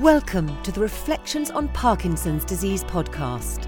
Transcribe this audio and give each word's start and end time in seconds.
Welcome 0.00 0.62
to 0.62 0.70
the 0.70 0.82
Reflections 0.82 1.50
on 1.50 1.68
Parkinson's 1.68 2.44
Disease 2.44 2.84
podcast. 2.84 3.64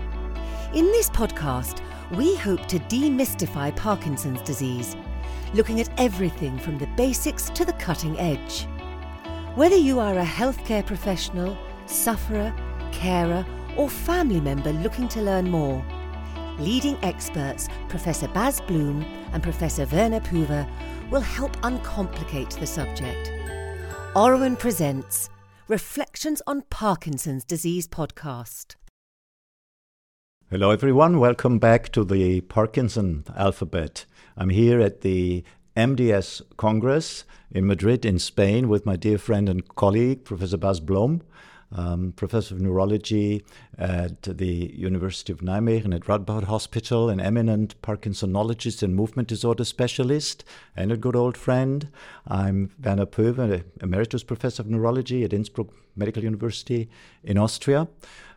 In 0.75 0.85
this 0.85 1.08
podcast, 1.08 1.81
we 2.19 2.37
hope 2.37 2.67
to 2.67 2.79
demystify 2.81 3.75
Parkinson's 3.75 4.42
disease, 4.42 4.94
looking 5.54 5.80
at 5.80 5.88
everything 5.99 6.58
from 6.58 6.76
the 6.76 6.86
basics 6.99 7.49
to 7.49 7.64
the 7.64 7.72
cutting 7.72 8.18
edge. 8.20 8.66
Whether 9.54 9.77
you 9.77 10.00
are 10.00 10.18
a 10.18 10.25
healthcare 10.25 10.84
professional, 10.84 11.56
sufferer, 11.86 12.54
carer, 12.92 13.46
or 13.79 13.88
family 13.88 14.42
member 14.42 14.74
looking 14.74 15.08
to 15.08 15.22
learn 15.22 15.50
more, 15.50 15.82
leading 16.58 17.02
experts 17.02 17.70
Professor 17.88 18.29
Bas 18.29 18.60
Bloem 18.60 19.02
and 19.32 19.42
Professor 19.42 19.86
Werner 19.86 20.20
Poewe 20.20 20.68
will 21.10 21.22
help 21.22 21.56
uncomplicate 21.62 22.50
the 22.50 22.66
subject. 22.66 23.32
Oruen 24.14 24.58
presents 24.58 25.30
Reflections 25.69 26.41
on 26.46 26.62
Parkinson's 26.71 27.45
Disease 27.45 27.86
podcast. 27.86 28.76
Hello, 30.49 30.71
everyone. 30.71 31.21
Welcome 31.21 31.59
back 31.59 31.93
to 31.93 32.05
the 32.05 32.41
Parkinson 32.41 33.27
Alphabet. 33.37 34.07
I'm 34.35 34.49
here 34.49 34.81
at 34.81 35.03
the 35.03 35.45
MDS 35.77 36.41
Congress 36.57 37.25
in 37.51 37.67
Madrid, 37.67 38.07
in 38.07 38.19
Spain, 38.19 38.71
with 38.71 38.87
my 38.87 38.97
dear 38.97 39.19
friend 39.19 39.47
and 39.47 39.69
colleague, 39.75 40.25
Professor 40.25 40.57
Bas 40.57 40.81
Bloem 40.81 41.21
um, 41.73 42.13
professor 42.17 42.55
of 42.55 42.61
neurology 42.61 43.45
at 43.77 44.23
the 44.23 44.73
University 44.75 45.33
of 45.33 45.41
Nijmegen 45.41 45.95
at 45.95 46.03
Radboud 46.03 46.45
Hospital, 46.45 47.11
an 47.11 47.21
eminent 47.21 47.81
Parkinsonologist 47.83 48.83
and 48.83 48.95
movement 48.95 49.29
disorder 49.29 49.65
specialist, 49.65 50.45
and 50.77 50.91
a 50.91 50.97
good 50.97 51.17
old 51.17 51.37
friend. 51.37 51.89
I'm 52.27 52.71
Werner 52.83 53.07
Poewe, 53.07 53.65
emeritus 53.83 54.23
professor 54.25 54.62
of 54.62 54.71
neurology 54.71 55.25
at 55.25 55.33
Innsbruck 55.33 55.69
Medical 55.97 56.25
University 56.25 56.89
in 57.23 57.39
Austria. 57.39 57.89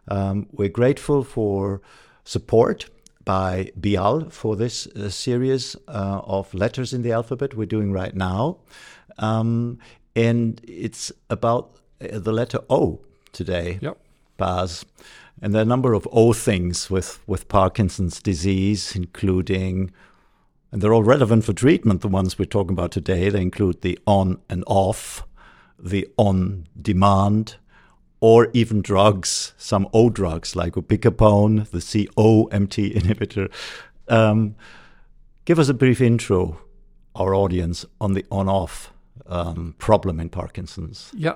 Um, 0.08 0.48
we're 0.52 0.70
grateful 0.70 1.24
for 1.24 1.82
support 2.24 2.90
by 3.24 3.72
Bial 3.76 4.30
for 4.30 4.56
this 4.56 4.88
uh, 4.88 5.10
series 5.10 5.76
uh, 5.88 6.22
of 6.24 6.54
letters 6.54 6.92
in 6.92 7.04
the 7.04 7.12
alphabet 7.12 7.54
we're 7.54 7.66
doing 7.66 7.92
right 7.92 8.16
now. 8.16 8.58
Um, 9.18 9.78
and 10.16 10.60
it's 10.68 11.12
about 11.30 11.78
uh, 12.02 12.20
the 12.20 12.34
letter 12.34 12.60
O 12.70 13.00
today, 13.32 13.80
yep. 13.82 13.98
Bas. 14.38 14.86
And 15.42 15.54
there 15.54 15.62
are 15.62 15.64
a 15.64 15.68
number 15.68 15.94
of 15.94 16.08
O 16.12 16.34
things 16.34 16.90
with, 16.90 17.20
with 17.28 17.48
Parkinson's 17.48 18.22
disease, 18.22 18.96
including, 18.96 19.92
and 20.72 20.82
they're 20.82 20.94
all 20.94 21.04
relevant 21.04 21.46
for 21.46 21.54
treatment, 21.54 22.02
the 22.02 22.08
ones 22.08 22.38
we're 22.38 22.46
talking 22.46 22.74
about 22.74 22.92
today. 22.92 23.30
They 23.30 23.42
include 23.42 23.82
the 23.82 23.98
on 24.06 24.40
and 24.50 24.64
off, 24.68 25.26
the 25.80 26.08
on 26.18 26.68
demand, 26.80 27.56
or 28.20 28.50
even 28.54 28.82
drugs, 28.82 29.54
some 29.58 29.88
O 29.94 30.10
drugs 30.10 30.56
like 30.56 30.74
opicapone, 30.74 31.68
the 31.72 31.80
COMT 31.80 32.94
inhibitor. 32.94 33.52
Um, 34.08 34.56
give 35.46 35.58
us 35.58 35.70
a 35.70 35.74
brief 35.74 36.02
intro, 36.02 36.62
our 37.16 37.34
audience, 37.34 37.84
on 38.00 38.14
the 38.14 38.26
on 38.30 38.48
off 38.48 38.94
um, 39.26 39.74
problem 39.80 40.20
in 40.20 40.30
Parkinson's. 40.30 41.12
Yeah 41.16 41.36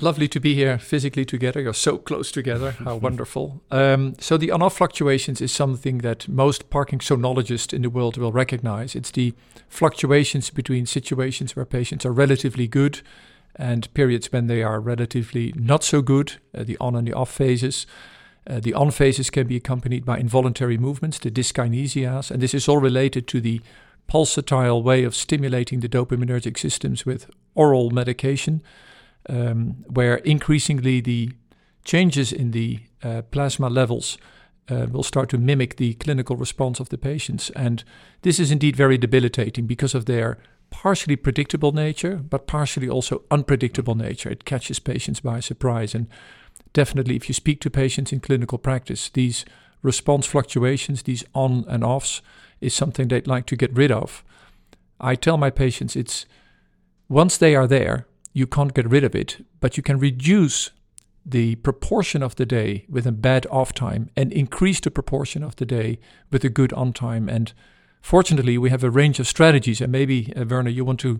lovely 0.00 0.28
to 0.28 0.40
be 0.40 0.54
here 0.54 0.78
physically 0.78 1.24
together. 1.24 1.60
You're 1.60 1.74
so 1.74 1.98
close 1.98 2.30
together. 2.30 2.72
How 2.72 2.96
wonderful. 3.08 3.62
Um, 3.70 4.14
so, 4.18 4.36
the 4.36 4.50
on 4.50 4.62
off 4.62 4.76
fluctuations 4.76 5.40
is 5.40 5.52
something 5.52 5.98
that 5.98 6.28
most 6.28 6.70
Parkinsonologists 6.70 7.72
in 7.72 7.82
the 7.82 7.90
world 7.90 8.16
will 8.16 8.32
recognize. 8.32 8.94
It's 8.94 9.10
the 9.10 9.34
fluctuations 9.68 10.50
between 10.50 10.86
situations 10.86 11.56
where 11.56 11.64
patients 11.64 12.04
are 12.04 12.12
relatively 12.12 12.66
good 12.66 13.00
and 13.56 13.92
periods 13.94 14.30
when 14.30 14.46
they 14.46 14.62
are 14.62 14.80
relatively 14.80 15.52
not 15.56 15.82
so 15.82 16.02
good, 16.02 16.34
uh, 16.56 16.62
the 16.62 16.76
on 16.78 16.94
and 16.94 17.06
the 17.06 17.14
off 17.14 17.30
phases. 17.30 17.86
Uh, 18.48 18.60
the 18.60 18.74
on 18.74 18.90
phases 18.90 19.30
can 19.30 19.46
be 19.46 19.56
accompanied 19.56 20.04
by 20.04 20.18
involuntary 20.18 20.78
movements, 20.78 21.18
the 21.18 21.30
dyskinesias, 21.30 22.30
and 22.30 22.40
this 22.40 22.54
is 22.54 22.68
all 22.68 22.78
related 22.78 23.26
to 23.26 23.40
the 23.40 23.60
pulsatile 24.08 24.82
way 24.82 25.02
of 25.02 25.16
stimulating 25.16 25.80
the 25.80 25.88
dopaminergic 25.88 26.56
systems 26.56 27.04
with 27.04 27.28
oral 27.54 27.90
medication 27.90 28.62
um, 29.28 29.84
where 29.88 30.16
increasingly 30.16 31.00
the 31.00 31.30
changes 31.84 32.32
in 32.32 32.50
the 32.50 32.80
uh, 33.02 33.22
plasma 33.30 33.68
levels 33.68 34.18
uh, 34.68 34.86
will 34.90 35.02
start 35.02 35.28
to 35.30 35.38
mimic 35.38 35.76
the 35.76 35.94
clinical 35.94 36.36
response 36.36 36.80
of 36.80 36.88
the 36.88 36.98
patients. 36.98 37.50
And 37.50 37.84
this 38.22 38.40
is 38.40 38.50
indeed 38.50 38.76
very 38.76 38.98
debilitating 38.98 39.66
because 39.66 39.94
of 39.94 40.06
their 40.06 40.38
partially 40.70 41.16
predictable 41.16 41.72
nature, 41.72 42.16
but 42.16 42.46
partially 42.46 42.88
also 42.88 43.22
unpredictable 43.30 43.94
nature. 43.94 44.30
It 44.30 44.44
catches 44.44 44.78
patients 44.78 45.20
by 45.20 45.40
surprise. 45.40 45.94
And 45.94 46.08
definitely, 46.72 47.16
if 47.16 47.28
you 47.28 47.34
speak 47.34 47.60
to 47.60 47.70
patients 47.70 48.12
in 48.12 48.20
clinical 48.20 48.58
practice, 48.58 49.08
these 49.08 49.44
response 49.82 50.26
fluctuations, 50.26 51.02
these 51.02 51.24
on 51.32 51.64
and 51.68 51.84
offs, 51.84 52.22
is 52.60 52.74
something 52.74 53.08
they'd 53.08 53.26
like 53.26 53.46
to 53.46 53.56
get 53.56 53.72
rid 53.72 53.92
of. 53.92 54.24
I 54.98 55.14
tell 55.14 55.36
my 55.36 55.50
patients 55.50 55.94
it's 55.94 56.26
once 57.08 57.36
they 57.36 57.54
are 57.54 57.68
there, 57.68 58.06
you 58.36 58.46
can't 58.46 58.74
get 58.74 58.90
rid 58.90 59.02
of 59.02 59.14
it, 59.14 59.46
but 59.60 59.78
you 59.78 59.82
can 59.82 59.98
reduce 59.98 60.70
the 61.24 61.54
proportion 61.54 62.22
of 62.22 62.36
the 62.36 62.44
day 62.44 62.84
with 62.86 63.06
a 63.06 63.10
bad 63.10 63.46
off 63.50 63.72
time 63.72 64.10
and 64.14 64.30
increase 64.30 64.78
the 64.78 64.90
proportion 64.90 65.42
of 65.42 65.56
the 65.56 65.64
day 65.64 65.98
with 66.30 66.44
a 66.44 66.50
good 66.50 66.70
on 66.74 66.92
time. 66.92 67.30
And 67.30 67.54
fortunately, 68.02 68.58
we 68.58 68.68
have 68.68 68.84
a 68.84 68.90
range 68.90 69.18
of 69.18 69.26
strategies. 69.26 69.80
And 69.80 69.90
maybe, 69.90 70.34
uh, 70.36 70.44
Werner, 70.44 70.68
you 70.68 70.84
want 70.84 71.00
to 71.00 71.18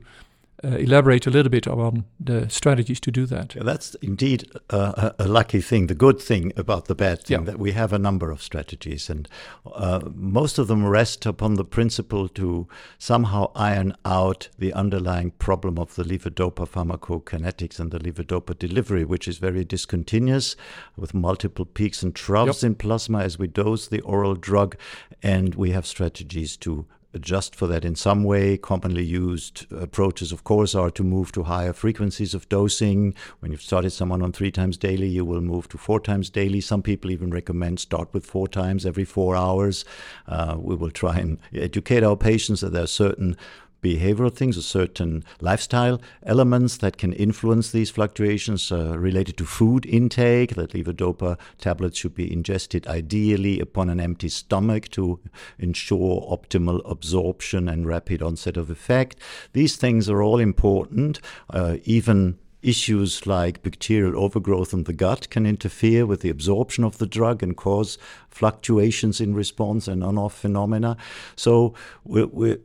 uh, 0.65 0.69
elaborate 0.69 1.27
a 1.27 1.31
little 1.31 1.51
bit 1.51 1.69
on 1.69 2.05
the 2.19 2.49
strategies 2.49 2.99
to 3.01 3.11
do 3.11 3.27
that. 3.27 3.55
Yeah, 3.55 3.63
that's 3.63 3.95
indeed 3.97 4.51
a, 4.71 5.15
a, 5.19 5.29
lucky 5.29 5.61
thing, 5.61 5.87
the 5.87 5.95
good 5.95 6.21
thing 6.21 6.53
about 6.57 6.87
the 6.87 6.95
bad 6.95 7.23
thing, 7.23 7.41
yeah. 7.41 7.45
that 7.45 7.59
we 7.59 7.73
have 7.73 7.93
a 7.93 7.99
number 7.99 8.31
of 8.31 8.43
strategies. 8.43 9.11
And 9.11 9.29
uh, 9.67 10.01
most 10.15 10.59
of 10.59 10.69
them 10.69 10.87
rest 10.87 11.27
upon 11.27 11.55
the 11.55 11.65
principle 11.65 12.29
to 12.31 12.67
somehow 12.99 13.51
iron 13.55 13.95
out 14.05 14.49
the 14.59 14.73
underlying 14.73 15.33
problem 15.33 15.79
of 15.79 15.95
the 15.95 16.05
levodopa 16.05 16.67
pharmacokinetics 16.67 17.79
and 17.79 17.91
the 17.91 17.99
levodopa 17.99 18.59
delivery, 18.59 19.05
which 19.05 19.29
is 19.29 19.39
very 19.39 19.65
discontinuous 19.65 20.57
with 20.97 21.13
multiple 21.13 21.67
peaks 21.67 22.03
and 22.03 22.15
troughs 22.15 22.63
yep. 22.63 22.71
in 22.71 22.75
plasma 22.77 23.21
as 23.21 23.39
we 23.39 23.47
dose 23.47 23.89
the 23.89 24.01
oral 24.01 24.35
drug. 24.35 24.77
And 25.23 25.55
we 25.55 25.71
have 25.73 25.87
strategies 25.87 26.57
to 26.59 26.87
adjust 27.17 27.57
for 27.57 27.67
that 27.67 27.85
in 27.85 27.97
some 27.97 28.23
way. 28.23 28.57
Commonly 28.57 29.05
used 29.05 29.67
approaches, 29.73 30.31
of 30.31 30.45
course, 30.45 30.75
are 30.75 30.91
to 30.93 31.03
move 31.03 31.33
to 31.33 31.43
higher 31.43 31.73
frequencies 31.73 32.35
of 32.35 32.49
dosing. 32.49 33.15
When 33.41 33.51
you've 33.51 33.63
started 33.63 33.91
someone 33.91 34.23
on 34.23 34.33
three 34.33 34.53
times 34.53 34.77
daily, 34.77 35.09
you 35.09 35.25
will 35.25 35.41
move 35.41 35.69
to 35.71 35.79
four 35.79 35.99
times 35.99 36.31
daily. 36.31 36.61
Some 36.61 36.83
people 36.83 37.11
even 37.11 37.31
recommend 37.31 37.81
start 37.81 38.15
with 38.15 38.25
four 38.25 38.47
times 38.47 38.87
every 38.87 39.05
four 39.05 39.35
hours. 39.35 39.85
Uh, 40.29 40.57
we 40.59 40.77
will 40.77 40.93
try 40.93 41.17
and 41.17 41.39
educate 41.53 42.05
our 42.05 42.17
patients 42.17 42.61
that 42.61 42.73
there 42.73 42.85
are 42.85 42.87
certain 42.87 43.37
behavioral 43.87 44.35
things 44.35 44.59
or 44.59 44.63
certain 44.63 45.25
lifestyle 45.41 46.01
elements 46.25 46.79
that 46.79 46.97
can 46.97 47.13
influence 47.13 47.71
these 47.71 47.91
fluctuations 47.91 48.73
uh, 48.73 48.99
related 48.99 49.37
to 49.37 49.45
food 49.45 49.87
intake, 49.87 50.55
that 50.55 50.73
levodopa 50.73 51.39
tablets 51.59 51.99
should 51.99 52.15
be 52.15 52.33
ingested 52.33 52.87
ideally 52.87 53.61
upon 53.61 53.89
an 53.91 54.01
empty 54.01 54.29
stomach 54.29 54.89
to 54.89 55.21
ensure 55.59 56.21
optimal 56.37 56.81
absorption 56.91 57.69
and 57.69 57.87
rapid 57.87 58.23
onset 58.23 58.57
of 58.57 58.71
effect. 58.71 59.17
These 59.53 59.77
things 59.77 60.09
are 60.11 60.23
all 60.23 60.41
important, 60.41 61.21
uh, 61.51 61.77
even 61.85 62.39
issues 62.63 63.27
like 63.27 63.63
bacterial 63.63 64.19
overgrowth 64.19 64.73
in 64.73 64.85
the 64.85 64.93
gut 64.93 65.31
can 65.31 65.47
interfere 65.47 66.05
with 66.05 66.21
the 66.21 66.31
absorption 66.31 66.83
of 66.85 66.99
the 66.99 67.07
drug 67.07 67.43
and 67.43 67.57
cause 67.57 67.97
fluctuations 68.29 69.21
in 69.21 69.35
response 69.35 69.87
and 69.87 70.03
on 70.03 70.19
off 70.19 70.35
phenomena. 70.35 70.97
So 71.37 71.75
we're, 72.05 72.27
we're 72.27 72.59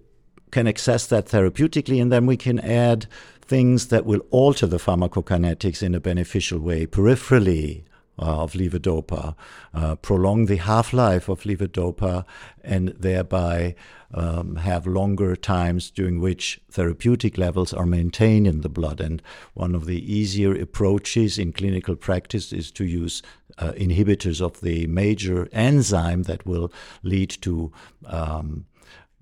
can 0.51 0.67
access 0.67 1.07
that 1.07 1.27
therapeutically, 1.27 2.01
and 2.01 2.11
then 2.11 2.25
we 2.25 2.37
can 2.37 2.59
add 2.59 3.07
things 3.41 3.87
that 3.87 4.05
will 4.05 4.21
alter 4.29 4.67
the 4.67 4.77
pharmacokinetics 4.77 5.83
in 5.83 5.95
a 5.95 5.99
beneficial 5.99 6.59
way 6.59 6.85
peripherally 6.85 7.83
uh, 8.19 8.43
of 8.43 8.53
levodopa, 8.53 9.35
uh, 9.73 9.95
prolong 9.95 10.45
the 10.45 10.57
half 10.57 10.93
life 10.93 11.27
of 11.27 11.41
levodopa, 11.43 12.23
and 12.63 12.89
thereby 12.89 13.73
um, 14.13 14.57
have 14.57 14.85
longer 14.85 15.35
times 15.35 15.89
during 15.89 16.19
which 16.19 16.61
therapeutic 16.69 17.37
levels 17.37 17.73
are 17.73 17.85
maintained 17.85 18.45
in 18.45 18.61
the 18.61 18.69
blood. 18.69 19.01
And 19.01 19.21
one 19.53 19.73
of 19.73 19.85
the 19.85 20.13
easier 20.13 20.53
approaches 20.53 21.39
in 21.39 21.53
clinical 21.53 21.95
practice 21.95 22.53
is 22.53 22.71
to 22.71 22.85
use 22.85 23.23
uh, 23.57 23.71
inhibitors 23.71 24.41
of 24.41 24.61
the 24.61 24.87
major 24.87 25.47
enzyme 25.51 26.23
that 26.23 26.45
will 26.45 26.71
lead 27.03 27.29
to 27.41 27.71
um, 28.05 28.65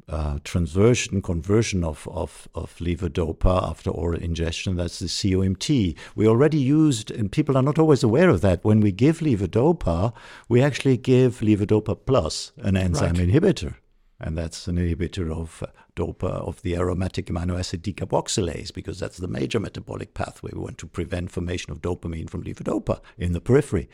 uh, 0.07 0.39
transversion 0.43 1.21
conversion 1.21 1.83
of, 1.83 2.07
of, 2.11 2.47
of 2.55 2.75
levodopa 2.77 3.69
after 3.69 3.89
oral 3.89 4.21
ingestion. 4.21 4.75
That's 4.75 4.99
the 4.99 5.07
COMT. 5.07 5.95
We 6.15 6.27
already 6.27 6.59
used, 6.59 7.11
and 7.11 7.31
people 7.31 7.57
are 7.57 7.63
not 7.63 7.79
always 7.79 8.03
aware 8.03 8.29
of 8.29 8.41
that. 8.41 8.63
When 8.63 8.79
we 8.79 8.91
give 8.91 9.19
levodopa, 9.19 10.13
we 10.47 10.61
actually 10.61 10.97
give 10.97 11.39
levodopa 11.39 11.97
plus, 12.05 12.51
an 12.57 12.77
enzyme 12.77 13.15
right. 13.15 13.27
inhibitor. 13.27 13.75
and 14.19 14.37
that's 14.37 14.67
an 14.67 14.75
inhibitor 14.77 15.31
of 15.31 15.63
uh, 15.63 15.67
dopa 15.95 16.29
of 16.29 16.61
the 16.61 16.75
aromatic 16.75 17.27
amino 17.27 17.57
acid 17.57 17.83
decarboxylase 17.83 18.73
because 18.73 18.99
that's 18.99 19.17
the 19.17 19.27
major 19.27 19.59
metabolic 19.59 20.13
pathway. 20.13 20.51
We 20.53 20.61
want 20.61 20.77
to 20.79 20.87
prevent 20.87 21.31
formation 21.31 21.71
of 21.71 21.81
dopamine 21.81 22.29
from 22.29 22.43
levodopa 22.43 22.99
in 23.17 23.33
the 23.33 23.41
periphery, 23.41 23.89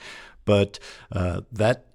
but 0.46 0.80
uh, 1.12 1.42
that 1.52 1.86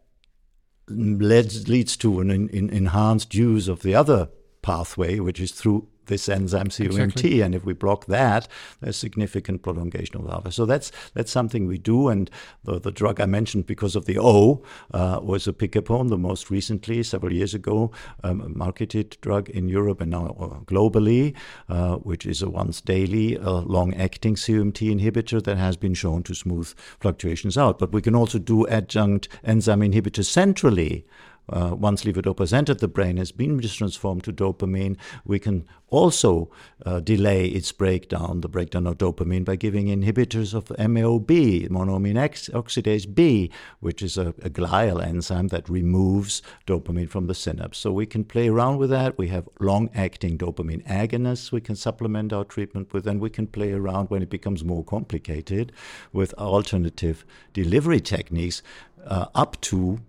leads 0.91 1.69
leads 1.69 1.97
to 1.97 2.21
an 2.21 2.31
in 2.31 2.71
enhanced 2.71 3.35
use 3.35 3.69
of 3.69 3.83
the 3.83 3.95
other 3.95 4.29
pathway, 4.63 5.19
which 5.19 5.41
is 5.41 5.53
through 5.53 5.87
this 6.11 6.29
enzyme 6.29 6.69
COMT, 6.69 6.87
exactly. 6.87 7.41
and 7.41 7.55
if 7.55 7.65
we 7.65 7.73
block 7.73 8.07
that, 8.07 8.49
there's 8.81 8.97
significant 8.97 9.63
prolongation 9.63 10.17
of 10.17 10.29
alpha. 10.29 10.53
So 10.53 10.67
that's 10.67 10.93
that's 11.15 11.31
something 11.31 11.67
we 11.67 11.79
do. 11.79 12.09
And 12.09 12.31
the, 12.65 12.79
the 12.79 12.91
drug 12.91 13.21
I 13.21 13.27
mentioned 13.27 13.67
because 13.67 13.97
of 13.97 14.05
the 14.05 14.19
O 14.19 14.63
uh, 14.93 15.21
was 15.23 15.47
opicapone, 15.47 16.09
the 16.09 16.19
most 16.19 16.51
recently 16.51 17.03
several 17.03 17.33
years 17.33 17.55
ago 17.55 17.93
um, 18.23 18.53
marketed 18.55 19.17
drug 19.23 19.49
in 19.49 19.69
Europe 19.69 20.03
and 20.03 20.11
now 20.11 20.37
uh, 20.39 20.61
globally, 20.65 21.35
uh, 21.69 21.97
which 21.97 22.27
is 22.27 22.43
a 22.43 22.51
once 22.51 22.81
daily 22.81 23.39
uh, 23.39 23.61
long-acting 23.61 24.35
COMT 24.35 25.01
inhibitor 25.01 25.43
that 25.43 25.57
has 25.57 25.77
been 25.77 25.95
shown 25.95 26.23
to 26.25 26.35
smooth 26.35 26.75
fluctuations 26.99 27.57
out. 27.57 27.79
But 27.79 27.93
we 27.93 28.03
can 28.03 28.17
also 28.17 28.39
do 28.39 28.67
adjunct 28.67 29.29
enzyme 29.45 29.81
inhibitors 29.81 30.27
centrally 30.27 31.07
uh, 31.51 31.75
once 31.75 32.05
levodopa 32.05 32.51
entered 32.53 32.79
the 32.79 32.89
brain, 32.89 33.17
has 33.17 33.33
been 33.33 33.61
transformed 33.61 34.25
to 34.25 34.33
dopamine, 34.33 34.97
we 35.25 35.39
can 35.39 35.67
also 35.89 36.51
uh, 36.87 37.01
delay 37.01 37.47
its 37.47 37.73
breakdown, 37.73 38.41
the 38.41 38.49
breakdown 38.49 38.87
of 38.87 38.99
dopamine, 38.99 39.45
by 39.45 39.57
giving 39.57 39.87
inhibitors 39.87 40.55
of 40.55 40.67
MAOB, 40.79 41.69
monoamine 41.69 42.51
oxidase 42.53 43.13
B, 43.13 43.51
which 43.81 44.01
is 44.03 44.17
a, 44.17 44.29
a 44.43 44.51
glial 44.51 45.05
enzyme 45.05 45.49
that 45.49 45.69
removes 45.69 46.43
dopamine 46.67 47.09
from 47.09 47.27
the 47.27 47.35
synapse. 47.35 47.79
So 47.79 47.93
we 47.93 48.07
can 48.07 48.25
play 48.25 48.49
around 48.49 48.79
with 48.79 48.91
that. 48.91 49.19
We 49.19 49.29
have 49.29 49.49
long 49.59 49.91
acting 49.95 50.39
dopamine 50.39 50.87
agonists 50.87 51.51
we 51.53 51.61
can 51.61 51.77
supplement 51.77 52.33
our 52.33 52.45
treatment 52.45 52.93
with, 52.93 53.07
and 53.07 53.21
we 53.21 53.31
can 53.31 53.47
play 53.47 53.73
around 53.73 54.11
when 54.11 54.23
it 54.23 54.31
becomes 54.31 54.65
more 54.65 54.85
complicated 54.85 55.73
with 56.13 56.33
alternative 56.35 57.25
delivery 57.53 58.01
techniques 58.01 58.63
uh, 59.07 59.27
up 59.35 59.61
to 59.63 60.01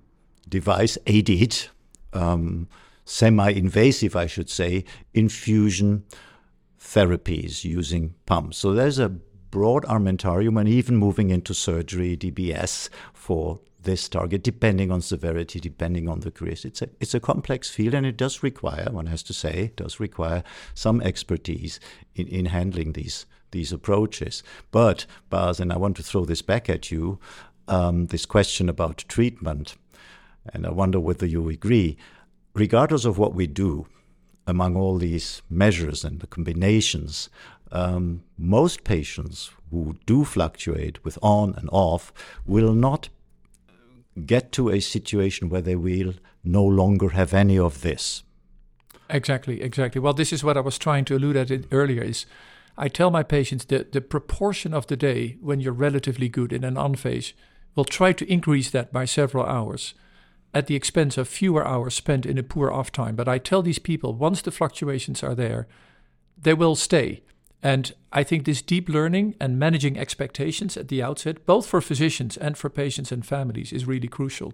device 0.51 0.99
aided, 1.07 1.57
um, 2.13 2.67
semi 3.05 3.49
invasive, 3.49 4.15
I 4.15 4.27
should 4.27 4.49
say, 4.49 4.85
infusion 5.15 6.03
therapies 6.79 7.63
using 7.63 8.13
pumps. 8.27 8.57
So 8.59 8.73
there's 8.73 8.99
a 8.99 9.09
broad 9.09 9.83
armamentarium 9.85 10.59
and 10.59 10.69
even 10.69 10.97
moving 10.97 11.31
into 11.31 11.53
surgery, 11.53 12.15
DBS, 12.15 12.89
for 13.13 13.59
this 13.81 14.07
target, 14.07 14.43
depending 14.43 14.91
on 14.91 15.01
severity, 15.01 15.59
depending 15.59 16.07
on 16.07 16.19
the 16.19 16.31
case. 16.31 16.65
It's 16.65 16.81
a, 16.81 16.89
it's 16.99 17.15
a 17.15 17.19
complex 17.19 17.69
field 17.69 17.95
and 17.95 18.05
it 18.05 18.17
does 18.17 18.43
require, 18.43 18.87
one 18.91 19.07
has 19.07 19.23
to 19.23 19.33
say, 19.33 19.65
it 19.65 19.77
does 19.77 19.99
require 19.99 20.43
some 20.75 21.01
expertise 21.01 21.79
in, 22.15 22.27
in 22.27 22.45
handling 22.45 22.93
these, 22.93 23.25
these 23.51 23.71
approaches. 23.71 24.43
But, 24.69 25.05
Bas, 25.29 25.59
and 25.59 25.73
I 25.73 25.77
want 25.77 25.97
to 25.97 26.03
throw 26.03 26.25
this 26.25 26.43
back 26.43 26.69
at 26.69 26.91
you, 26.91 27.19
um, 27.67 28.07
this 28.07 28.25
question 28.25 28.69
about 28.69 29.05
treatment 29.07 29.75
and 30.53 30.65
I 30.65 30.71
wonder 30.71 30.99
whether 30.99 31.25
you 31.25 31.49
agree, 31.49 31.97
regardless 32.53 33.05
of 33.05 33.17
what 33.17 33.35
we 33.35 33.47
do 33.47 33.87
among 34.47 34.75
all 34.75 34.97
these 34.97 35.41
measures 35.49 36.03
and 36.03 36.19
the 36.19 36.27
combinations, 36.27 37.29
um, 37.71 38.23
most 38.37 38.83
patients 38.83 39.51
who 39.69 39.95
do 40.05 40.25
fluctuate 40.25 41.03
with 41.05 41.17
on 41.21 41.53
and 41.55 41.69
off 41.71 42.11
will 42.45 42.73
not 42.73 43.09
get 44.25 44.51
to 44.51 44.69
a 44.69 44.79
situation 44.81 45.47
where 45.47 45.61
they 45.61 45.75
will 45.75 46.13
no 46.43 46.63
longer 46.63 47.09
have 47.09 47.33
any 47.33 47.57
of 47.57 47.81
this. 47.81 48.23
Exactly, 49.09 49.61
exactly. 49.61 50.01
Well, 50.01 50.13
this 50.13 50.33
is 50.33 50.43
what 50.43 50.57
I 50.57 50.61
was 50.61 50.77
trying 50.77 51.05
to 51.05 51.15
allude 51.15 51.37
at 51.37 51.65
earlier 51.71 52.03
is 52.03 52.25
I 52.77 52.87
tell 52.87 53.11
my 53.11 53.23
patients 53.23 53.65
that 53.65 53.91
the 53.91 54.01
proportion 54.01 54.73
of 54.73 54.87
the 54.87 54.97
day 54.97 55.37
when 55.41 55.59
you're 55.59 55.73
relatively 55.73 56.29
good 56.29 56.51
in 56.51 56.63
an 56.63 56.77
on 56.77 56.95
phase, 56.95 57.33
will 57.75 57.85
try 57.85 58.11
to 58.11 58.29
increase 58.31 58.69
that 58.71 58.91
by 58.91 59.05
several 59.05 59.45
hours 59.45 59.93
at 60.53 60.67
the 60.67 60.75
expense 60.75 61.17
of 61.17 61.27
fewer 61.27 61.65
hours 61.65 61.93
spent 61.93 62.25
in 62.25 62.37
a 62.37 62.43
poor 62.43 62.71
off 62.71 62.91
time. 62.91 63.15
But 63.15 63.27
I 63.27 63.37
tell 63.37 63.61
these 63.61 63.79
people 63.79 64.13
once 64.13 64.41
the 64.41 64.51
fluctuations 64.51 65.23
are 65.23 65.35
there, 65.35 65.67
they 66.37 66.53
will 66.53 66.75
stay. 66.75 67.23
And 67.63 67.93
I 68.11 68.23
think 68.23 68.45
this 68.45 68.61
deep 68.61 68.89
learning 68.89 69.35
and 69.39 69.59
managing 69.59 69.97
expectations 69.97 70.75
at 70.75 70.87
the 70.87 71.03
outset, 71.03 71.45
both 71.45 71.67
for 71.67 71.79
physicians 71.79 72.35
and 72.35 72.57
for 72.57 72.69
patients 72.69 73.11
and 73.11 73.25
families, 73.25 73.71
is 73.71 73.85
really 73.85 74.07
crucial. 74.07 74.53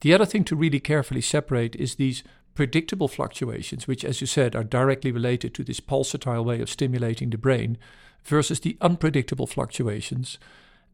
The 0.00 0.12
other 0.12 0.26
thing 0.26 0.44
to 0.44 0.56
really 0.56 0.80
carefully 0.80 1.20
separate 1.20 1.76
is 1.76 1.94
these 1.94 2.24
predictable 2.54 3.08
fluctuations, 3.08 3.86
which, 3.86 4.04
as 4.04 4.20
you 4.20 4.26
said, 4.26 4.54
are 4.54 4.64
directly 4.64 5.12
related 5.12 5.54
to 5.54 5.64
this 5.64 5.80
pulsatile 5.80 6.44
way 6.44 6.60
of 6.60 6.70
stimulating 6.70 7.30
the 7.30 7.38
brain, 7.38 7.78
versus 8.24 8.60
the 8.60 8.76
unpredictable 8.80 9.46
fluctuations. 9.46 10.38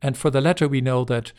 And 0.02 0.16
for 0.16 0.30
the 0.30 0.40
latter, 0.40 0.68
we 0.68 0.80
know 0.80 1.04
that 1.04 1.32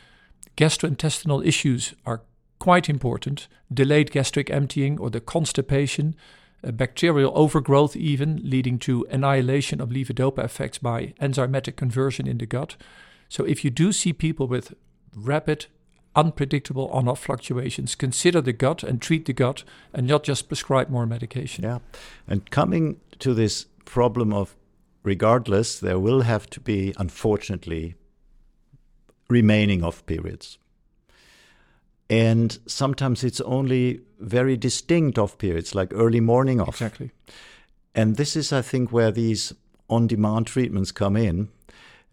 gastrointestinal 0.57 1.45
issues 1.45 1.93
are 2.05 2.21
quite 2.61 2.87
important 2.87 3.47
delayed 3.73 4.11
gastric 4.11 4.51
emptying 4.51 4.99
or 4.99 5.09
the 5.09 5.19
constipation, 5.19 6.15
uh, 6.63 6.71
bacterial 6.71 7.31
overgrowth, 7.35 7.95
even 7.95 8.39
leading 8.43 8.77
to 8.77 9.03
annihilation 9.09 9.81
of 9.81 9.89
levodopa 9.89 10.43
effects 10.45 10.77
by 10.77 11.13
enzymatic 11.19 11.75
conversion 11.75 12.27
in 12.27 12.37
the 12.37 12.45
gut. 12.45 12.75
So, 13.29 13.43
if 13.45 13.65
you 13.65 13.71
do 13.71 13.91
see 13.91 14.13
people 14.13 14.45
with 14.45 14.75
rapid, 15.15 15.65
unpredictable 16.15 16.87
on 16.89 17.07
off 17.07 17.23
fluctuations, 17.23 17.95
consider 17.95 18.41
the 18.41 18.53
gut 18.53 18.83
and 18.83 19.01
treat 19.01 19.25
the 19.25 19.33
gut 19.33 19.63
and 19.91 20.05
not 20.05 20.23
just 20.23 20.47
prescribe 20.47 20.89
more 20.89 21.07
medication. 21.07 21.63
Yeah. 21.63 21.79
And 22.27 22.47
coming 22.51 22.99
to 23.19 23.33
this 23.33 23.65
problem 23.85 24.33
of 24.33 24.55
regardless, 25.01 25.79
there 25.79 25.97
will 25.97 26.21
have 26.21 26.47
to 26.51 26.59
be, 26.59 26.93
unfortunately, 26.99 27.95
remaining 29.29 29.83
off 29.83 30.05
periods. 30.05 30.59
And 32.11 32.59
sometimes 32.65 33.23
it's 33.23 33.39
only 33.39 34.01
very 34.19 34.57
distinct 34.57 35.17
off 35.17 35.37
periods, 35.37 35.73
like 35.73 35.93
early 35.93 36.19
morning 36.19 36.59
off. 36.59 36.81
Exactly. 36.81 37.11
And 37.95 38.17
this 38.17 38.35
is, 38.35 38.51
I 38.51 38.61
think, 38.61 38.91
where 38.91 39.11
these 39.11 39.53
on 39.89 40.07
demand 40.07 40.47
treatments 40.47 40.91
come 40.91 41.15
in. 41.15 41.47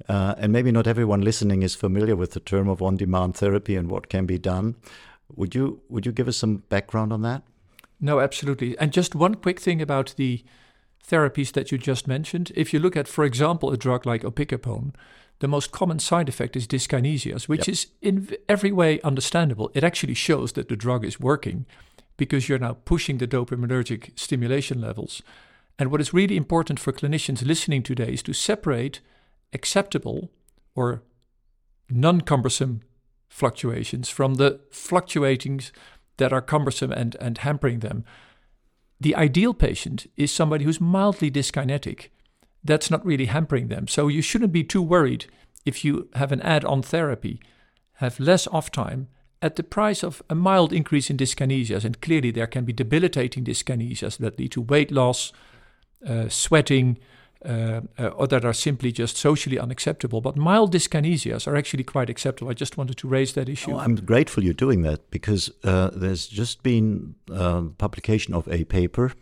Uh, 0.09 0.37
and 0.39 0.53
maybe 0.53 0.71
not 0.71 0.87
everyone 0.87 1.23
listening 1.23 1.65
is 1.65 1.75
familiar 1.75 2.15
with 2.15 2.31
the 2.31 2.41
term 2.41 2.69
of 2.69 2.81
on 2.81 2.97
demand 2.97 3.35
therapy 3.37 3.75
and 3.75 3.91
what 3.91 4.09
can 4.09 4.25
be 4.25 4.39
done. 4.39 4.77
Would 5.35 5.57
you, 5.57 5.81
would 5.89 6.07
you 6.07 6.13
give 6.13 6.29
us 6.29 6.37
some 6.37 6.59
background 6.69 7.13
on 7.13 7.23
that? 7.23 7.43
No, 8.01 8.21
absolutely. 8.21 8.79
And 8.79 8.93
just 8.93 9.17
one 9.17 9.35
quick 9.35 9.59
thing 9.59 9.83
about 9.83 10.15
the 10.17 10.45
therapies 11.05 11.51
that 11.55 11.73
you 11.73 11.79
just 11.79 12.07
mentioned. 12.07 12.53
If 12.55 12.73
you 12.73 12.79
look 12.79 12.97
at, 12.97 13.09
for 13.09 13.25
example, 13.25 13.73
a 13.73 13.77
drug 13.77 14.07
like 14.07 14.23
opicapone, 14.23 14.95
the 15.41 15.49
most 15.49 15.71
common 15.71 15.99
side 15.99 16.29
effect 16.29 16.57
is 16.57 16.67
dyskinesias, 16.67 17.49
which 17.49 17.69
yep. 17.69 17.69
is 17.69 17.87
in 18.03 18.37
every 18.49 18.73
way 18.73 19.01
understandable. 19.03 19.71
It 19.75 19.85
actually 19.85 20.15
shows 20.15 20.53
that 20.53 20.69
the 20.69 20.77
drug 20.77 21.05
is 21.05 21.21
working 21.21 21.67
because 22.17 22.49
you're 22.49 22.59
now 22.59 22.79
pushing 22.85 23.19
the 23.19 23.29
dopaminergic 23.29 24.19
stimulation 24.19 24.81
levels. 24.81 25.23
And 25.79 25.91
what 25.91 26.01
is 26.01 26.13
really 26.13 26.37
important 26.37 26.81
for 26.81 26.93
clinicians 26.93 27.47
listening 27.47 27.85
today 27.85 28.13
is 28.13 28.23
to 28.25 28.33
separate 28.33 29.01
acceptable 29.53 30.31
or 30.75 31.03
non 31.89 32.21
cumbersome 32.23 32.83
fluctuations 33.29 34.09
from 34.09 34.35
the 34.35 34.61
fluctuatings 34.73 35.71
that 36.17 36.33
are 36.33 36.43
cumbersome 36.43 36.91
and, 36.91 37.17
and 37.21 37.39
hampering 37.39 37.79
them. 37.79 38.05
The 39.01 39.15
ideal 39.15 39.55
patient 39.55 40.11
is 40.17 40.33
somebody 40.33 40.65
who's 40.65 40.81
mildly 40.81 41.31
dyskinetic 41.31 42.09
that's 42.65 42.91
not 42.91 43.05
really 43.05 43.27
hampering 43.27 43.69
them. 43.69 43.89
So 43.89 44.09
you 44.09 44.23
shouldn't 44.23 44.53
be 44.53 44.65
too 44.65 44.83
worried 44.83 45.27
if 45.65 45.85
you 45.85 46.09
have 46.15 46.33
an 46.33 46.41
add 46.43 46.65
on 46.65 46.83
therapy, 46.83 47.41
have 47.95 48.19
less 48.19 48.47
off 48.49 48.71
time 48.71 49.09
at 49.41 49.57
the 49.57 49.63
price 49.63 50.03
of 50.03 50.23
a 50.29 50.35
mild 50.35 50.73
increase 50.73 51.11
in 51.11 51.17
dyskinesias. 51.17 51.85
And 51.85 52.01
clearly, 52.01 52.31
there 52.31 52.47
can 52.47 52.65
be 52.65 52.73
debilitating 52.73 53.45
dyskinesias 53.45 54.19
that 54.19 54.39
lead 54.39 54.53
to 54.53 54.61
weight 54.61 54.91
loss, 54.91 55.33
uh, 56.07 56.29
sweating, 56.29 56.99
uh, 57.45 57.83
uh, 57.99 58.09
or 58.09 58.27
that 58.27 58.45
are 58.45 58.53
simply 58.53 58.91
just 58.91 59.17
socially 59.17 59.59
unacceptable. 59.59 60.21
But 60.21 60.37
mild 60.37 60.73
dyskinesias 60.73 61.47
are 61.47 61.55
actually 61.55 61.85
quite 61.85 62.11
acceptable. 62.11 62.51
I 62.51 62.55
just 62.55 62.77
wanted 62.77 62.97
to 62.99 63.09
raise 63.09 63.35
that 63.35 63.49
issue. 63.49 63.73
Oh, 63.73 63.79
I'm 63.79 63.95
grateful 63.95 64.43
you're 64.43 64.55
doing 64.55 64.83
that 64.83 65.09
because 65.11 65.51
uh, 65.63 65.91
there's 65.93 66.27
just 66.27 66.63
been 66.63 67.15
uh, 67.33 67.63
publication 67.79 68.35
of 68.35 68.49
a 68.49 68.65
paper 68.65 69.13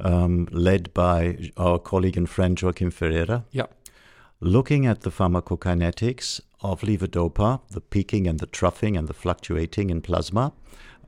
um, 0.00 0.48
led 0.50 0.92
by 0.94 1.50
our 1.56 1.78
colleague 1.78 2.16
and 2.16 2.28
friend 2.28 2.60
Joaquim 2.60 2.90
Ferreira. 2.90 3.44
Yeah. 3.50 3.66
Looking 4.40 4.86
at 4.86 5.02
the 5.02 5.10
pharmacokinetics 5.10 6.40
of 6.60 6.80
levodopa, 6.82 7.60
the 7.70 7.80
peaking 7.80 8.26
and 8.26 8.40
the 8.40 8.46
troughing 8.46 8.96
and 8.96 9.08
the 9.08 9.14
fluctuating 9.14 9.90
in 9.90 10.00
plasma, 10.00 10.52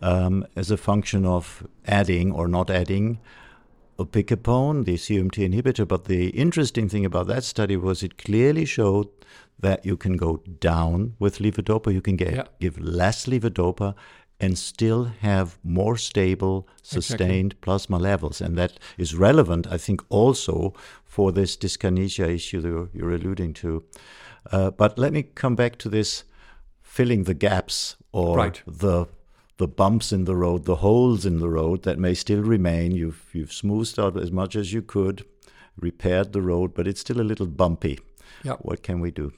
um, 0.01 0.47
as 0.55 0.71
a 0.71 0.77
function 0.77 1.25
of 1.25 1.67
adding 1.87 2.33
or 2.33 2.49
not 2.49 2.71
adding 2.71 3.19
opicapone, 3.99 4.85
the 4.85 4.95
CMT 4.95 5.51
inhibitor. 5.51 5.89
But 5.89 6.05
the 6.05 6.29
interesting 6.29 6.89
thing 6.89 7.05
about 7.05 7.27
that 7.29 7.45
study 7.45 7.77
was 7.77 8.03
it 8.03 8.19
clearly 8.19 8.65
showed 8.65 9.09
that 9.59 9.87
you 9.87 9.97
can 9.97 10.17
go 10.17 10.43
down 10.61 11.15
with 11.19 11.39
levodopa, 11.39 11.93
you 11.93 12.03
can 12.03 12.17
get, 12.17 12.35
yeah. 12.35 12.45
give 12.61 12.79
less 12.79 13.27
levodopa, 13.27 13.95
and 14.39 14.59
still 14.59 15.05
have 15.05 15.59
more 15.65 15.97
stable, 15.97 16.69
sustained 16.83 17.53
exactly. 17.53 17.59
plasma 17.63 17.99
levels. 17.99 18.41
And 18.41 18.57
that 18.59 18.79
is 18.99 19.15
relevant, 19.15 19.67
I 19.67 19.79
think, 19.79 20.03
also 20.09 20.75
for 21.05 21.33
this 21.33 21.57
dyskinesia 21.57 22.29
issue 22.35 22.61
that 22.61 22.91
you're 22.93 23.13
alluding 23.13 23.55
to. 23.55 23.85
Uh, 24.53 24.71
but 24.71 24.99
let 24.99 25.13
me 25.13 25.23
come 25.23 25.57
back 25.57 25.79
to 25.79 25.89
this 25.89 26.25
filling 26.83 27.25
the 27.25 27.35
gaps 27.35 27.97
or 28.13 28.37
right. 28.37 28.63
the 28.67 29.07
the 29.59 29.67
bumps 29.67 30.13
in 30.13 30.27
the 30.27 30.37
road, 30.37 30.67
the 30.67 30.77
holes 30.77 31.25
in 31.25 31.41
the 31.41 31.49
road 31.49 31.83
that 31.85 31.99
may 31.99 32.13
still 32.13 32.43
remain. 32.43 32.93
You've 32.93 33.31
you've 33.33 33.53
smoothed 33.53 33.99
out 33.99 34.17
as 34.21 34.31
much 34.31 34.55
as 34.55 34.73
you 34.73 34.83
could, 34.83 35.25
repaired 35.81 36.33
the 36.33 36.43
road, 36.43 36.75
but 36.75 36.87
it's 36.87 37.01
still 37.01 37.21
a 37.21 37.31
little 37.31 37.47
bumpy. 37.47 37.99
Yeah. 38.43 38.57
What 38.61 38.83
can 38.83 39.01
we 39.01 39.11
do? 39.11 39.33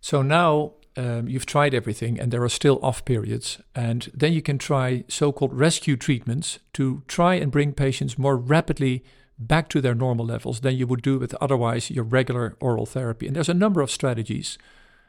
So 0.00 0.22
now 0.22 0.72
um, 0.96 1.28
you've 1.28 1.46
tried 1.46 1.74
everything 1.74 2.20
and 2.20 2.30
there 2.30 2.42
are 2.42 2.48
still 2.48 2.78
off 2.82 3.04
periods. 3.04 3.58
And 3.74 4.10
then 4.14 4.32
you 4.32 4.42
can 4.42 4.58
try 4.58 5.04
so 5.08 5.32
called 5.32 5.52
rescue 5.52 5.96
treatments 5.96 6.58
to 6.74 7.02
try 7.08 7.34
and 7.34 7.50
bring 7.50 7.72
patients 7.72 8.18
more 8.18 8.36
rapidly 8.36 9.04
back 9.38 9.68
to 9.68 9.80
their 9.80 9.94
normal 9.94 10.24
levels 10.24 10.60
than 10.60 10.76
you 10.76 10.86
would 10.86 11.02
do 11.02 11.18
with 11.18 11.34
otherwise 11.40 11.90
your 11.90 12.04
regular 12.04 12.56
oral 12.60 12.86
therapy. 12.86 13.26
And 13.26 13.34
there's 13.34 13.48
a 13.48 13.54
number 13.54 13.80
of 13.80 13.90
strategies. 13.90 14.58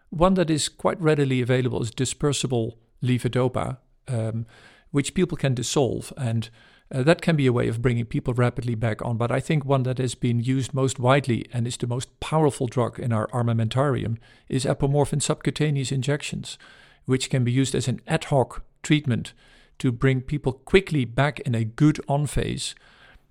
One 0.10 0.34
that 0.36 0.50
is 0.50 0.70
quite 0.70 1.00
readily 1.00 1.42
available 1.42 1.82
is 1.82 1.92
dispersible 1.92 2.74
levodopa, 3.04 3.78
um, 4.08 4.46
which 4.92 5.14
people 5.14 5.38
can 5.38 5.54
dissolve. 5.54 6.12
And 6.18 6.50
uh, 6.96 7.04
that 7.04 7.22
can 7.22 7.36
be 7.36 7.46
a 7.46 7.52
way 7.52 7.68
of 7.68 7.82
bringing 7.82 8.06
people 8.06 8.34
rapidly 8.34 8.74
back 8.74 9.02
on. 9.04 9.18
But 9.18 9.30
I 9.30 9.42
think 9.42 9.66
one 9.66 9.84
that 9.84 9.98
has 9.98 10.16
been 10.16 10.40
used 10.40 10.74
most 10.74 10.98
widely 10.98 11.46
and 11.52 11.68
is 11.68 11.76
the 11.76 11.88
most 11.88 12.20
powerful 12.22 12.68
drug 12.68 13.00
in 13.00 13.12
our 13.12 13.28
armamentarium 13.28 14.18
is 14.48 14.64
apomorphine 14.64 15.22
subcutaneous 15.22 15.92
injections, 15.92 16.58
which 17.06 17.30
can 17.30 17.44
be 17.44 17.52
used 17.52 17.76
as 17.76 17.90
an 17.90 18.00
ad 18.08 18.26
hoc 18.26 18.64
treatment 18.82 19.34
to 19.78 19.92
bring 19.92 20.22
people 20.22 20.54
quickly 20.54 21.04
back 21.04 21.42
in 21.42 21.54
a 21.54 21.66
good 21.66 22.00
on 22.08 22.28
phase. 22.28 22.76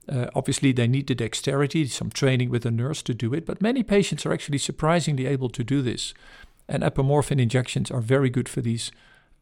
Uh, 0.07 0.27
obviously, 0.35 0.71
they 0.73 0.87
need 0.87 1.07
the 1.07 1.15
dexterity, 1.15 1.87
some 1.87 2.11
training 2.11 2.51
with 2.51 2.67
a 2.67 2.71
nurse 2.71 3.01
to 3.03 3.15
do 3.15 3.33
it, 3.33 3.47
but 3.47 3.63
many 3.63 3.83
patients 3.83 4.27
are 4.27 4.33
actually 4.35 4.59
surprisingly 4.59 5.25
able 5.25 5.49
to 5.49 5.65
do 5.65 5.81
this. 5.81 6.13
And 6.69 6.83
apomorphine 6.83 7.41
injections 7.41 7.91
are 7.91 8.03
very 8.03 8.29
good 8.29 8.49
for 8.49 8.61
these 8.61 8.93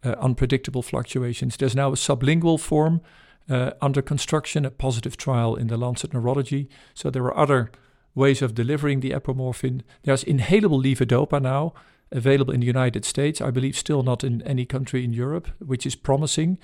uh, 0.04 0.14
unpredictable 0.20 0.82
fluctuations. 0.82 1.56
There's 1.56 1.74
now 1.74 1.88
a 1.88 1.96
sublingual 1.96 2.60
form 2.60 3.00
uh, 3.48 3.72
under 3.80 4.02
construction, 4.02 4.64
a 4.64 4.70
positive 4.70 5.16
trial 5.16 5.54
in 5.54 5.68
the 5.68 5.76
Lancet 5.76 6.12
Neurology. 6.12 6.68
So 6.94 7.10
there 7.10 7.24
are 7.24 7.36
other 7.36 7.70
ways 8.14 8.42
of 8.42 8.54
delivering 8.54 9.00
the 9.00 9.10
apomorphine. 9.10 9.82
There's 10.02 10.24
inhalable 10.24 10.82
levodopa 10.82 11.40
now 11.40 11.72
available 12.10 12.52
in 12.52 12.60
the 12.60 12.66
United 12.66 13.04
States, 13.04 13.40
I 13.40 13.50
believe 13.50 13.76
still 13.76 14.02
not 14.02 14.22
in 14.22 14.42
any 14.42 14.66
country 14.66 15.04
in 15.04 15.12
Europe, 15.12 15.48
which 15.58 15.86
is 15.86 15.94
promising, 15.94 16.58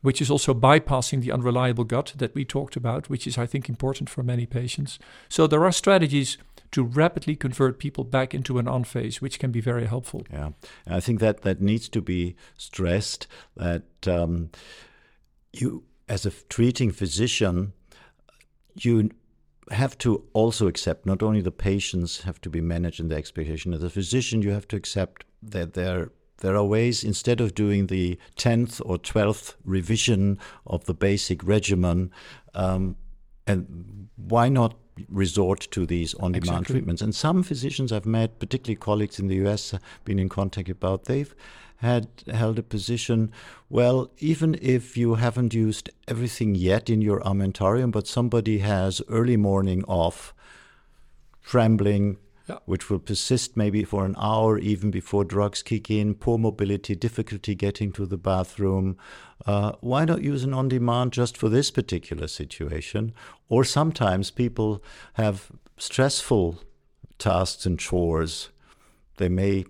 which 0.00 0.20
is 0.20 0.30
also 0.30 0.54
bypassing 0.54 1.22
the 1.22 1.32
unreliable 1.32 1.84
gut 1.84 2.14
that 2.16 2.34
we 2.34 2.44
talked 2.44 2.76
about, 2.76 3.08
which 3.08 3.26
is, 3.26 3.38
I 3.38 3.46
think, 3.46 3.68
important 3.68 4.10
for 4.10 4.22
many 4.22 4.46
patients. 4.46 4.98
So 5.28 5.46
there 5.46 5.64
are 5.64 5.72
strategies 5.72 6.36
to 6.72 6.82
rapidly 6.82 7.34
convert 7.34 7.78
people 7.78 8.04
back 8.04 8.34
into 8.34 8.58
an 8.58 8.68
on 8.68 8.84
phase, 8.84 9.22
which 9.22 9.38
can 9.38 9.50
be 9.50 9.60
very 9.60 9.86
helpful. 9.86 10.22
Yeah, 10.30 10.50
I 10.86 11.00
think 11.00 11.20
that 11.20 11.42
that 11.42 11.60
needs 11.60 11.88
to 11.88 12.02
be 12.02 12.36
stressed 12.56 13.26
that 13.56 13.84
um, 14.06 14.50
you 15.52 15.84
as 16.08 16.26
a 16.26 16.30
treating 16.48 16.90
physician, 16.90 17.72
you 18.74 19.10
have 19.70 19.98
to 19.98 20.24
also 20.32 20.66
accept 20.66 21.06
not 21.06 21.22
only 21.22 21.40
the 21.40 21.50
patients 21.50 22.22
have 22.22 22.40
to 22.40 22.50
be 22.50 22.60
managed 22.60 23.00
in 23.00 23.08
the 23.08 23.16
expectation 23.16 23.74
as 23.74 23.82
a 23.82 23.90
physician 23.90 24.42
you 24.42 24.50
have 24.50 24.66
to 24.66 24.76
accept 24.76 25.24
that 25.42 25.74
there 25.74 26.10
there 26.38 26.56
are 26.56 26.64
ways 26.64 27.04
instead 27.04 27.40
of 27.40 27.54
doing 27.54 27.88
the 27.88 28.16
10th 28.36 28.80
or 28.84 28.96
12th 28.96 29.54
revision 29.64 30.38
of 30.66 30.84
the 30.84 30.94
basic 30.94 31.42
regimen 31.44 32.10
um, 32.54 32.96
and 33.46 34.08
why 34.16 34.48
not 34.48 34.76
resort 35.08 35.60
to 35.70 35.84
these 35.86 36.14
on-demand 36.14 36.44
exactly. 36.44 36.74
treatments 36.74 37.02
and 37.02 37.14
some 37.14 37.42
physicians 37.42 37.92
i've 37.92 38.06
met 38.06 38.38
particularly 38.38 38.76
colleagues 38.76 39.18
in 39.18 39.28
the 39.28 39.36
us 39.36 39.74
been 40.04 40.18
in 40.18 40.28
contact 40.28 40.68
about 40.68 41.04
they've 41.04 41.34
had 41.78 42.08
held 42.32 42.58
a 42.58 42.62
position 42.62 43.32
well, 43.68 44.10
even 44.18 44.58
if 44.60 44.96
you 44.96 45.14
haven't 45.14 45.54
used 45.54 45.90
everything 46.08 46.54
yet 46.54 46.90
in 46.90 47.02
your 47.02 47.20
armamentarium, 47.20 47.92
but 47.92 48.06
somebody 48.06 48.58
has 48.58 49.00
early 49.08 49.36
morning 49.36 49.84
off, 49.84 50.34
trembling, 51.44 52.16
yeah. 52.48 52.58
which 52.64 52.90
will 52.90 52.98
persist 52.98 53.56
maybe 53.56 53.84
for 53.84 54.04
an 54.04 54.16
hour 54.18 54.58
even 54.58 54.90
before 54.90 55.24
drugs 55.24 55.62
kick 55.62 55.90
in, 55.90 56.14
poor 56.14 56.36
mobility, 56.36 56.96
difficulty 56.96 57.54
getting 57.54 57.92
to 57.92 58.06
the 58.06 58.16
bathroom. 58.16 58.96
Uh, 59.46 59.72
why 59.80 60.04
not 60.04 60.22
use 60.22 60.42
an 60.42 60.54
on 60.54 60.68
demand 60.68 61.12
just 61.12 61.36
for 61.36 61.48
this 61.48 61.70
particular 61.70 62.26
situation? 62.26 63.12
Or 63.48 63.64
sometimes 63.64 64.32
people 64.32 64.82
have 65.14 65.52
stressful 65.76 66.60
tasks 67.18 67.66
and 67.66 67.78
chores. 67.78 68.48
They 69.18 69.28
may 69.28 69.66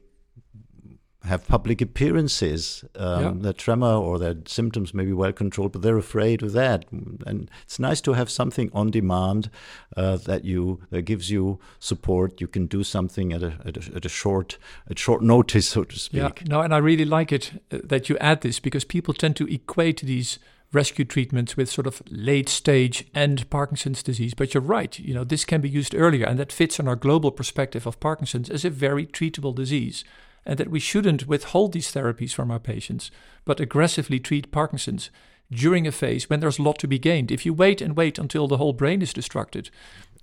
have 1.24 1.46
public 1.48 1.80
appearances. 1.80 2.84
Um, 2.94 3.22
yeah. 3.22 3.32
Their 3.34 3.52
tremor 3.52 3.94
or 3.94 4.18
their 4.18 4.36
symptoms 4.46 4.94
may 4.94 5.04
be 5.04 5.12
well 5.12 5.32
controlled, 5.32 5.72
but 5.72 5.82
they're 5.82 5.98
afraid 5.98 6.42
of 6.42 6.52
that. 6.52 6.84
And 6.90 7.50
it's 7.62 7.78
nice 7.78 8.00
to 8.02 8.12
have 8.12 8.30
something 8.30 8.70
on 8.72 8.90
demand 8.90 9.50
uh, 9.96 10.16
that 10.18 10.44
you 10.44 10.80
that 10.90 11.02
gives 11.02 11.30
you 11.30 11.58
support. 11.80 12.40
You 12.40 12.46
can 12.46 12.66
do 12.66 12.84
something 12.84 13.32
at 13.32 13.42
a, 13.42 13.58
at 13.64 13.76
a, 13.76 13.96
at 13.96 14.04
a 14.04 14.08
short 14.08 14.58
at 14.88 14.98
short 14.98 15.22
notice, 15.22 15.68
so 15.68 15.84
to 15.84 15.98
speak. 15.98 16.20
Yeah, 16.20 16.46
no, 16.46 16.60
and 16.60 16.72
I 16.72 16.78
really 16.78 17.04
like 17.04 17.32
it 17.32 17.62
uh, 17.72 17.78
that 17.84 18.08
you 18.08 18.16
add 18.18 18.42
this 18.42 18.60
because 18.60 18.84
people 18.84 19.12
tend 19.12 19.36
to 19.36 19.52
equate 19.52 20.00
these 20.02 20.38
rescue 20.70 21.04
treatments 21.04 21.56
with 21.56 21.68
sort 21.70 21.86
of 21.86 22.02
late 22.10 22.48
stage 22.48 23.06
end 23.14 23.48
Parkinson's 23.50 24.02
disease. 24.02 24.34
But 24.34 24.54
you're 24.54 24.62
right, 24.62 24.96
you 24.98 25.14
know, 25.14 25.24
this 25.24 25.44
can 25.44 25.60
be 25.60 25.68
used 25.68 25.94
earlier, 25.96 26.26
and 26.26 26.38
that 26.38 26.52
fits 26.52 26.78
in 26.78 26.86
our 26.86 26.96
global 26.96 27.32
perspective 27.32 27.86
of 27.86 27.98
Parkinson's 27.98 28.50
as 28.50 28.64
a 28.64 28.70
very 28.70 29.06
treatable 29.06 29.54
disease 29.54 30.04
and 30.48 30.58
that 30.58 30.70
we 30.70 30.80
shouldn't 30.80 31.28
withhold 31.28 31.72
these 31.72 31.92
therapies 31.92 32.32
from 32.32 32.50
our 32.50 32.58
patients, 32.58 33.10
but 33.44 33.60
aggressively 33.60 34.18
treat 34.18 34.50
Parkinson's 34.50 35.10
during 35.50 35.86
a 35.86 35.92
phase 35.92 36.28
when 36.30 36.40
there's 36.40 36.58
a 36.58 36.62
lot 36.62 36.78
to 36.78 36.88
be 36.88 36.98
gained. 36.98 37.30
If 37.30 37.44
you 37.44 37.52
wait 37.52 37.82
and 37.82 37.94
wait 37.94 38.18
until 38.18 38.48
the 38.48 38.56
whole 38.56 38.72
brain 38.72 39.02
is 39.02 39.12
destructed, 39.12 39.70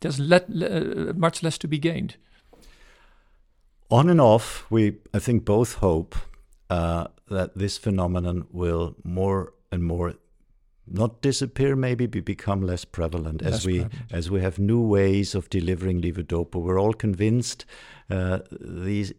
there's 0.01 0.20
le- 0.20 0.41
le- 0.50 1.10
uh, 1.10 1.13
much 1.13 1.44
less 1.44 1.60
to 1.60 1.67
be 1.67 1.77
gained. 1.77 2.17
On 3.89 4.10
and 4.10 4.20
off, 4.20 4.65
we 4.72 4.96
I 5.13 5.20
think 5.20 5.46
both 5.46 5.75
hope 5.75 6.15
uh, 6.72 7.08
that 7.29 7.55
this 7.55 7.77
phenomenon 7.77 8.48
will 8.51 8.96
more 9.03 9.53
and 9.72 9.84
more 9.84 10.15
not 10.88 11.22
disappear 11.22 11.75
maybe 11.75 12.08
but 12.08 12.25
become 12.25 12.62
less 12.62 12.86
prevalent 12.86 13.41
less 13.41 13.53
as 13.53 13.65
we 13.65 13.79
prevalent. 13.79 14.12
as 14.12 14.29
we 14.29 14.41
have 14.41 14.60
new 14.60 14.79
ways 14.79 15.36
of 15.36 15.50
delivering 15.50 16.00
levodopa 16.01 16.62
we're 16.62 16.79
all 16.79 16.94
convinced 16.94 17.65
uh, 18.12 18.38
these 18.51 19.12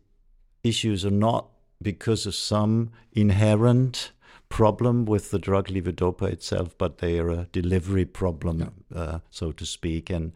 issues 0.68 1.04
are 1.04 1.10
not 1.10 1.48
because 1.82 2.26
of 2.26 2.34
some 2.34 2.90
inherent 3.12 4.12
problem 4.48 5.04
with 5.04 5.30
the 5.30 5.38
drug 5.38 5.68
levodopa 5.68 6.30
itself, 6.30 6.76
but 6.78 6.98
they 6.98 7.18
are 7.18 7.30
a 7.30 7.48
delivery 7.52 8.04
problem, 8.04 8.72
yeah. 8.94 9.00
uh, 9.00 9.18
so 9.30 9.52
to 9.52 9.66
speak. 9.66 10.08
And 10.08 10.32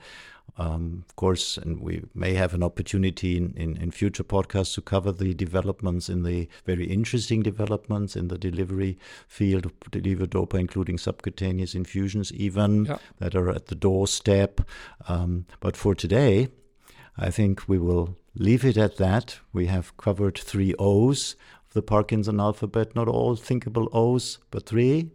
um, 0.58 1.04
of 1.08 1.16
course, 1.16 1.56
and 1.56 1.80
we 1.80 2.02
may 2.14 2.34
have 2.34 2.54
an 2.54 2.62
opportunity 2.62 3.36
in, 3.36 3.54
in, 3.56 3.76
in, 3.76 3.90
future 3.92 4.24
podcasts 4.24 4.74
to 4.74 4.82
cover 4.82 5.12
the 5.12 5.32
developments 5.32 6.08
in 6.08 6.22
the 6.22 6.48
very 6.66 6.84
interesting 6.86 7.42
developments 7.42 8.16
in 8.16 8.28
the 8.28 8.36
delivery 8.36 8.98
field 9.28 9.64
of 9.66 9.72
levodopa, 9.90 10.58
including 10.58 10.98
subcutaneous 10.98 11.74
infusions, 11.74 12.32
even 12.32 12.86
yeah. 12.86 12.98
that 13.20 13.34
are 13.34 13.48
at 13.48 13.66
the 13.66 13.74
doorstep. 13.74 14.60
Um, 15.08 15.46
but 15.60 15.76
for 15.76 15.94
today, 15.94 16.48
I 17.16 17.30
think 17.30 17.68
we 17.68 17.78
will 17.78 18.16
leave 18.34 18.64
it 18.64 18.76
at 18.76 18.96
that. 18.96 19.40
We 19.52 19.66
have 19.66 19.96
covered 19.96 20.38
three 20.38 20.74
O's 20.78 21.36
of 21.66 21.74
the 21.74 21.82
Parkinson 21.82 22.40
alphabet, 22.40 22.94
not 22.94 23.08
all 23.08 23.36
thinkable 23.36 23.88
O's, 23.92 24.38
but 24.50 24.66
three. 24.66 25.10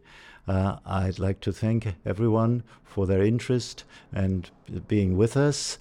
Uh, 0.47 0.77
I'd 0.85 1.19
like 1.19 1.39
to 1.41 1.51
thank 1.51 1.95
everyone 2.05 2.63
for 2.83 3.07
their 3.07 3.23
interest 3.23 3.83
and 4.13 4.49
being 4.87 5.17
with 5.17 5.35
us. 5.35 5.77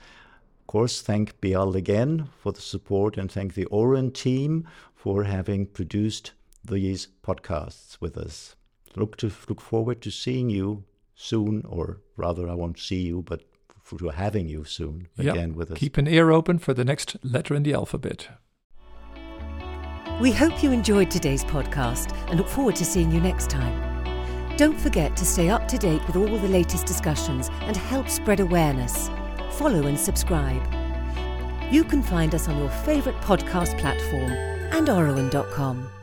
Of 0.62 0.66
course, 0.66 1.02
thank 1.02 1.40
Bial 1.40 1.76
again 1.76 2.28
for 2.40 2.52
the 2.52 2.62
support 2.62 3.18
and 3.18 3.30
thank 3.30 3.54
the 3.54 3.66
Oruen 3.66 4.12
team 4.12 4.66
for 4.94 5.24
having 5.24 5.66
produced 5.66 6.32
these 6.64 7.08
podcasts 7.22 8.00
with 8.00 8.16
us. 8.16 8.56
Look 8.96 9.16
to 9.18 9.30
look 9.48 9.60
forward 9.60 10.00
to 10.02 10.10
seeing 10.10 10.48
you 10.48 10.84
soon, 11.14 11.64
or 11.68 12.00
rather, 12.16 12.48
I 12.48 12.54
won't 12.54 12.78
see 12.78 13.02
you, 13.02 13.22
but 13.22 13.42
for 13.84 14.12
having 14.12 14.48
you 14.48 14.64
soon 14.64 15.08
again 15.18 15.50
yep. 15.50 15.56
with 15.56 15.70
us. 15.70 15.78
Keep 15.78 15.98
an 15.98 16.08
ear 16.08 16.30
open 16.30 16.58
for 16.58 16.74
the 16.74 16.84
next 16.84 17.16
letter 17.22 17.54
in 17.54 17.62
the 17.62 17.74
alphabet. 17.74 18.28
We 20.20 20.32
hope 20.32 20.62
you 20.62 20.72
enjoyed 20.72 21.10
today's 21.10 21.44
podcast 21.44 22.16
and 22.28 22.38
look 22.38 22.48
forward 22.48 22.76
to 22.76 22.84
seeing 22.84 23.12
you 23.12 23.20
next 23.20 23.50
time. 23.50 23.94
Don't 24.56 24.78
forget 24.78 25.16
to 25.16 25.26
stay 25.26 25.48
up 25.48 25.68
to 25.68 25.76
date 25.76 26.04
with 26.06 26.16
all 26.16 26.38
the 26.38 26.48
latest 26.48 26.86
discussions 26.86 27.50
and 27.62 27.76
help 27.76 28.08
spread 28.08 28.40
awareness. 28.40 29.10
Follow 29.52 29.86
and 29.86 29.98
subscribe. 29.98 30.62
You 31.70 31.84
can 31.84 32.02
find 32.02 32.34
us 32.34 32.48
on 32.48 32.58
your 32.58 32.70
favourite 32.70 33.20
podcast 33.22 33.78
platform 33.78 34.30
and 34.30 34.88
Oruen.com. 34.88 35.93